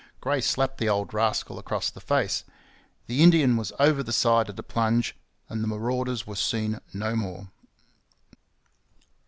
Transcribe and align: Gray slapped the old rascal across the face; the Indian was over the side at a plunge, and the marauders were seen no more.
Gray 0.19 0.41
slapped 0.41 0.79
the 0.79 0.89
old 0.89 1.13
rascal 1.13 1.59
across 1.59 1.91
the 1.91 2.01
face; 2.01 2.43
the 3.05 3.21
Indian 3.21 3.55
was 3.55 3.71
over 3.79 4.01
the 4.01 4.11
side 4.11 4.49
at 4.49 4.57
a 4.57 4.63
plunge, 4.63 5.15
and 5.47 5.63
the 5.63 5.67
marauders 5.67 6.25
were 6.25 6.35
seen 6.35 6.79
no 6.91 7.15
more. 7.15 7.49